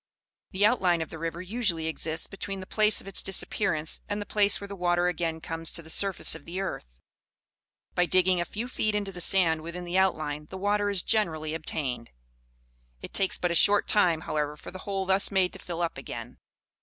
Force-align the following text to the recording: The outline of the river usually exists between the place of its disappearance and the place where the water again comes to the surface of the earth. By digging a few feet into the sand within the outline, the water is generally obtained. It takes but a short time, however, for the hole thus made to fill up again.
The 0.49 0.65
outline 0.65 1.03
of 1.03 1.11
the 1.11 1.19
river 1.19 1.43
usually 1.43 1.85
exists 1.85 2.25
between 2.25 2.59
the 2.59 2.65
place 2.65 3.01
of 3.01 3.07
its 3.07 3.21
disappearance 3.21 4.01
and 4.09 4.19
the 4.19 4.25
place 4.25 4.59
where 4.59 4.67
the 4.67 4.75
water 4.75 5.07
again 5.07 5.39
comes 5.39 5.71
to 5.73 5.83
the 5.83 5.91
surface 5.91 6.33
of 6.33 6.45
the 6.45 6.59
earth. 6.59 6.99
By 7.93 8.07
digging 8.07 8.41
a 8.41 8.45
few 8.45 8.67
feet 8.67 8.95
into 8.95 9.11
the 9.11 9.21
sand 9.21 9.61
within 9.61 9.83
the 9.83 9.99
outline, 9.99 10.47
the 10.49 10.57
water 10.57 10.89
is 10.89 11.03
generally 11.03 11.53
obtained. 11.53 12.09
It 13.03 13.13
takes 13.13 13.37
but 13.37 13.51
a 13.51 13.53
short 13.53 13.87
time, 13.87 14.21
however, 14.21 14.57
for 14.57 14.71
the 14.71 14.79
hole 14.89 15.05
thus 15.05 15.29
made 15.29 15.53
to 15.53 15.59
fill 15.59 15.83
up 15.83 15.99
again. 15.99 16.39